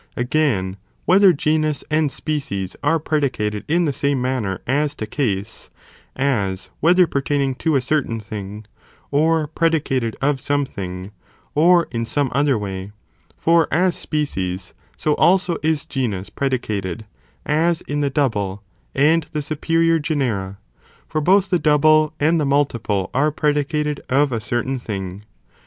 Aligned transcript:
Again, 0.17 0.77
whether 1.05 1.31
genus 1.31 1.83
and 1.91 2.11
species 2.11 2.75
are 2.81 2.99
predi 2.99 3.05
7tn. 3.05 3.11
whether 3.11 3.29
cated 3.29 3.63
in 3.67 3.85
the 3.85 3.93
same 3.93 4.19
manner 4.19 4.59
as 4.65 4.95
to 4.95 5.05
case, 5.05 5.69
as 6.15 6.71
whether 6.79 7.03
Sate 7.03 7.03
ait 7.03 7.11
pre 7.11 7.21
pertaining 7.21 7.53
to 7.59 7.75
a 7.75 7.81
certain 7.81 8.19
thing, 8.19 8.65
or 9.11 9.45
predicated 9.45 10.15
of 10.15 10.17
dicated 10.17 10.29
in 10.29 10.35
the 10.37 10.41
something, 10.41 11.11
or 11.53 11.87
in 11.91 12.05
some 12.05 12.31
other 12.33 12.57
way, 12.57 12.91
for 13.37 13.67
as 13.71 13.95
species, 13.95 14.73
""°°™ 14.97 15.01
80 15.11 15.15
also 15.19 15.57
is 15.61 15.85
genus 15.85 16.31
(predicated), 16.31 17.05
as 17.45 17.81
in 17.81 18.01
the 18.01 18.09
double, 18.09 18.63
and 18.95 19.21
the 19.33 19.43
superior 19.43 19.99
(genera), 19.99 20.57
for 21.07 21.21
both 21.21 21.51
the 21.51 21.59
double 21.59 22.15
and 22.19 22.41
the 22.41 22.43
multiple 22.47 23.11
are 23.13 23.29
predicated 23.31 24.01
ofa 24.09 24.41
certain 24.41 24.79
thing. 24.79 25.25